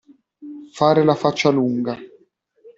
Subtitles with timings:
[0.73, 1.95] Fare la faccia lunga.